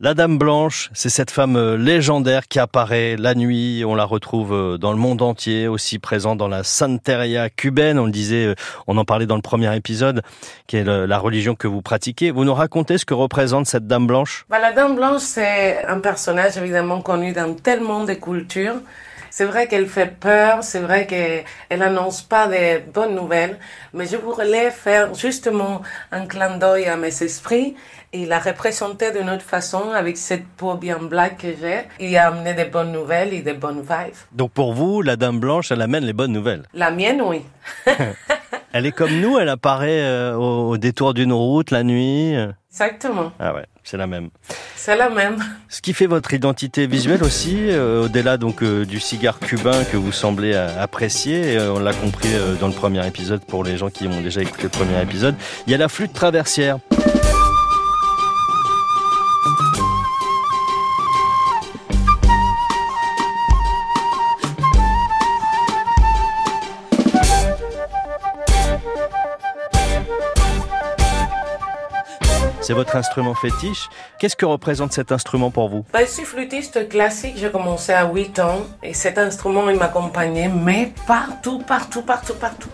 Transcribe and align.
La 0.00 0.14
Dame 0.14 0.38
Blanche, 0.38 0.90
c'est 0.94 1.08
cette 1.08 1.32
femme 1.32 1.56
euh, 1.56 1.76
légendaire 1.76 2.46
qui 2.46 2.60
apparaît 2.60 3.16
la 3.16 3.34
nuit. 3.34 3.82
On 3.84 3.96
la 3.96 4.04
retrouve 4.04 4.54
euh, 4.54 4.78
dans 4.78 4.92
le 4.92 4.96
monde 4.96 5.22
entier, 5.22 5.66
aussi 5.66 5.98
présente 5.98 6.38
dans 6.38 6.46
la 6.46 6.62
Santeria 6.62 7.50
cubaine. 7.50 7.98
On 7.98 8.04
le 8.04 8.12
disait, 8.12 8.46
euh, 8.46 8.54
on 8.86 8.96
en 8.96 9.04
parlait 9.04 9.26
dans 9.26 9.34
le 9.34 9.42
premier 9.42 9.74
épisode, 9.74 10.22
qui 10.68 10.76
est 10.76 10.84
la 10.84 11.18
religion 11.18 11.56
que 11.56 11.66
vous 11.66 11.82
pratiquez. 11.82 12.30
Vous 12.30 12.44
nous 12.44 12.54
racontez 12.54 12.96
ce 12.96 13.04
que 13.04 13.12
représente 13.12 13.66
cette 13.66 13.88
Dame 13.88 14.06
Blanche? 14.06 14.46
Bah, 14.48 14.60
La 14.60 14.72
Dame 14.72 14.94
Blanche, 14.94 15.22
c'est 15.22 15.84
un 15.84 15.98
personnage 15.98 16.56
évidemment 16.56 17.00
connu 17.00 17.32
dans 17.32 17.52
tellement 17.54 18.04
de 18.04 18.14
cultures. 18.14 18.76
C'est 19.30 19.44
vrai 19.44 19.66
qu'elle 19.68 19.86
fait 19.86 20.18
peur, 20.18 20.62
c'est 20.62 20.80
vrai 20.80 21.06
qu'elle 21.06 21.82
annonce 21.82 22.22
pas 22.22 22.46
de 22.46 22.80
bonnes 22.92 23.14
nouvelles, 23.14 23.58
mais 23.92 24.06
je 24.06 24.16
voulais 24.16 24.70
faire 24.70 25.14
justement 25.14 25.82
un 26.12 26.26
clin 26.26 26.56
d'œil 26.56 26.86
à 26.86 26.96
mes 26.96 27.22
esprits 27.22 27.76
et 28.12 28.24
la 28.24 28.38
représenter 28.38 29.12
d'une 29.12 29.28
autre 29.28 29.42
façon 29.42 29.90
avec 29.94 30.16
cette 30.16 30.46
peau 30.46 30.74
bien 30.74 30.98
black 30.98 31.38
que 31.38 31.48
j'ai 31.60 31.80
et 32.00 32.18
amener 32.18 32.54
des 32.54 32.64
bonnes 32.64 32.92
nouvelles 32.92 33.34
et 33.34 33.42
des 33.42 33.52
bonnes 33.52 33.80
vibes. 33.82 34.16
Donc 34.32 34.52
pour 34.52 34.72
vous, 34.72 35.02
la 35.02 35.16
Dame 35.16 35.40
Blanche, 35.40 35.70
elle 35.72 35.82
amène 35.82 36.04
les 36.04 36.14
bonnes 36.14 36.32
nouvelles 36.32 36.62
La 36.72 36.90
mienne, 36.90 37.20
oui. 37.22 37.42
elle 38.72 38.86
est 38.86 38.92
comme 38.92 39.20
nous, 39.20 39.38
elle 39.38 39.50
apparaît 39.50 40.00
euh, 40.00 40.34
au, 40.36 40.78
détour 40.78 41.12
d'une 41.12 41.32
route 41.32 41.70
la 41.70 41.82
nuit. 41.82 42.34
Exactement. 42.80 43.32
Ah 43.40 43.54
ouais, 43.54 43.66
c'est 43.82 43.96
la 43.96 44.06
même. 44.06 44.30
C'est 44.76 44.96
la 44.96 45.10
même. 45.10 45.42
Ce 45.68 45.80
qui 45.80 45.92
fait 45.92 46.06
votre 46.06 46.32
identité 46.32 46.86
visuelle 46.86 47.24
aussi, 47.24 47.56
euh, 47.70 48.04
au-delà 48.04 48.36
donc 48.36 48.62
euh, 48.62 48.84
du 48.84 49.00
cigare 49.00 49.40
cubain 49.40 49.82
que 49.90 49.96
vous 49.96 50.12
semblez 50.12 50.54
apprécier, 50.54 51.58
on 51.58 51.80
l'a 51.80 51.92
compris 51.92 52.30
dans 52.60 52.68
le 52.68 52.72
premier 52.72 53.04
épisode 53.06 53.44
pour 53.44 53.64
les 53.64 53.76
gens 53.76 53.90
qui 53.90 54.06
ont 54.06 54.20
déjà 54.20 54.42
écouté 54.42 54.64
le 54.64 54.68
premier 54.68 55.02
épisode, 55.02 55.34
il 55.66 55.72
y 55.72 55.74
a 55.74 55.78
la 55.78 55.88
flûte 55.88 56.12
traversière. 56.12 56.78
C'est 72.60 72.72
votre 72.72 72.96
instrument 72.96 73.34
fétiche. 73.34 73.88
Qu'est-ce 74.18 74.36
que 74.36 74.44
représente 74.44 74.92
cet 74.92 75.12
instrument 75.12 75.50
pour 75.50 75.68
vous? 75.68 75.84
Bah, 75.92 76.00
Je 76.00 76.10
suis 76.10 76.24
flûtiste 76.24 76.88
classique, 76.88 77.34
j'ai 77.36 77.50
commencé 77.50 77.92
à 77.92 78.10
8 78.12 78.38
ans 78.40 78.60
et 78.82 78.94
cet 78.94 79.16
instrument 79.16 79.62
m'accompagnait, 79.62 80.48
mais 80.48 80.92
partout, 81.06 81.60
partout, 81.60 82.02
partout, 82.02 82.34
partout. 82.34 82.70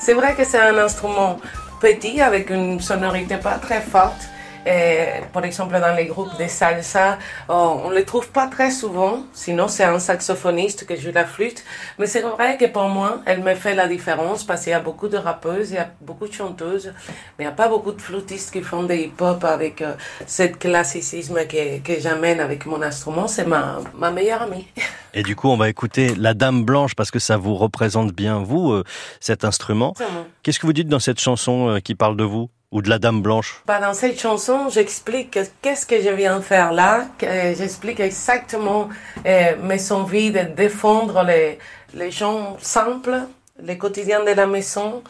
C'est 0.00 0.14
vrai 0.14 0.34
que 0.34 0.44
c'est 0.44 0.58
un 0.58 0.76
instrument 0.76 1.38
petit 1.80 2.20
avec 2.20 2.50
une 2.50 2.80
sonorité 2.80 3.36
pas 3.36 3.58
très 3.58 3.80
forte 3.80 4.28
et, 4.66 5.22
par 5.32 5.44
exemple, 5.44 5.78
dans 5.78 5.94
les 5.94 6.06
groupes 6.06 6.36
de 6.38 6.46
salsa, 6.46 7.18
on 7.48 7.90
ne 7.90 7.94
les 7.94 8.04
trouve 8.04 8.28
pas 8.30 8.46
très 8.46 8.70
souvent. 8.70 9.20
Sinon, 9.32 9.68
c'est 9.68 9.84
un 9.84 9.98
saxophoniste 9.98 10.86
qui 10.86 10.96
joue 10.96 11.12
la 11.12 11.24
flûte. 11.24 11.64
Mais 11.98 12.06
c'est 12.06 12.20
vrai 12.20 12.56
que 12.56 12.66
pour 12.66 12.88
moi, 12.88 13.20
elle 13.26 13.42
me 13.42 13.54
fait 13.54 13.74
la 13.74 13.88
différence 13.88 14.44
parce 14.44 14.64
qu'il 14.64 14.72
y 14.72 14.74
a 14.74 14.80
beaucoup 14.80 15.08
de 15.08 15.16
rappeuses, 15.16 15.70
il 15.70 15.74
y 15.74 15.78
a 15.78 15.90
beaucoup 16.00 16.28
de 16.28 16.32
chanteuses, 16.32 16.92
mais 17.38 17.44
il 17.44 17.48
n'y 17.48 17.52
a 17.52 17.56
pas 17.56 17.68
beaucoup 17.68 17.92
de 17.92 18.00
flûtistes 18.00 18.52
qui 18.52 18.62
font 18.62 18.82
des 18.82 19.04
hip-hop 19.04 19.44
avec 19.44 19.82
euh, 19.82 19.94
ce 20.26 20.44
classicisme 20.44 21.38
que, 21.46 21.78
que 21.80 22.00
j'amène 22.00 22.40
avec 22.40 22.66
mon 22.66 22.82
instrument. 22.82 23.28
C'est 23.28 23.46
ma, 23.46 23.78
ma 23.94 24.10
meilleure 24.10 24.42
amie. 24.42 24.66
Et 25.14 25.22
du 25.22 25.34
coup, 25.36 25.48
on 25.48 25.56
va 25.56 25.68
écouter 25.68 26.14
La 26.14 26.34
Dame 26.34 26.64
Blanche 26.64 26.94
parce 26.94 27.10
que 27.10 27.18
ça 27.18 27.36
vous 27.36 27.54
représente 27.56 28.12
bien, 28.12 28.40
vous, 28.40 28.72
euh, 28.72 28.84
cet 29.20 29.44
instrument. 29.44 29.94
Qu'est-ce 30.42 30.58
que 30.58 30.66
vous 30.66 30.72
dites 30.72 30.88
dans 30.88 31.00
cette 31.00 31.20
chanson 31.20 31.68
euh, 31.68 31.80
qui 31.80 31.94
parle 31.94 32.16
de 32.16 32.24
vous? 32.24 32.50
Ou 32.70 32.82
de 32.82 32.90
la 32.90 32.98
Dame 32.98 33.22
Blanche 33.22 33.62
bah, 33.66 33.80
Dans 33.80 33.94
cette 33.94 34.20
chanson, 34.20 34.68
j'explique 34.68 35.38
qu'est-ce 35.62 35.86
que 35.86 36.00
je 36.02 36.10
viens 36.10 36.40
faire 36.40 36.72
là. 36.72 37.06
J'explique 37.20 38.00
exactement 38.00 38.88
euh, 39.26 39.56
mes 39.62 39.92
envies 39.92 40.30
de 40.30 40.40
défendre 40.40 41.22
les, 41.24 41.58
les 41.94 42.10
gens 42.10 42.56
simples, 42.60 43.22
les 43.62 43.78
quotidiens 43.78 44.24
de 44.24 44.32
la 44.32 44.46
maison, 44.46 45.02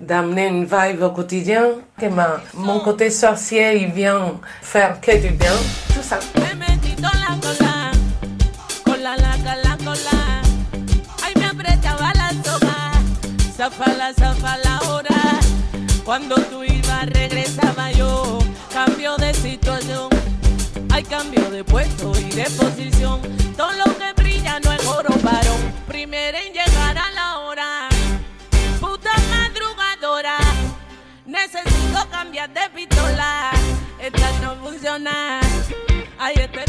d'amener 0.00 0.48
une 0.48 0.64
vibe 0.64 1.02
au 1.02 1.10
quotidien, 1.10 1.64
que 1.98 2.06
ma, 2.06 2.42
mon 2.54 2.80
côté 2.80 3.10
sorcier, 3.10 3.76
il 3.82 3.92
vient 3.92 4.38
faire 4.62 5.00
que 5.00 5.16
du 5.16 5.30
bien, 5.30 5.56
tout 5.94 6.02
ça. 6.02 6.18
Cuando 16.06 16.36
tú 16.36 16.62
regresaba 17.04 17.90
yo. 17.92 18.38
Cambio 18.72 19.16
de 19.16 19.34
situación, 19.34 20.08
hay 20.90 21.02
cambio 21.04 21.50
de 21.50 21.64
puesto 21.64 22.12
y 22.18 22.30
de 22.30 22.44
posición. 22.50 23.20
Todo 23.56 23.72
lo 23.72 23.84
que 23.98 24.12
brilla 24.16 24.60
no 24.60 24.72
es 24.72 24.86
oro 24.86 25.14
varón. 25.22 25.60
Primero 25.86 26.38
en 26.38 26.52
llegar 26.52 26.96
a 26.98 27.10
la 27.10 27.38
hora. 27.40 27.88
Puta 28.80 29.12
madrugadora. 29.30 30.38
Necesito 31.26 32.08
cambiar 32.10 32.50
de 32.52 32.68
pistola. 32.74 33.50
Esta 33.98 34.30
no 34.40 34.56
funciona. 34.56 35.40
No 36.18 36.32
da 36.52 36.65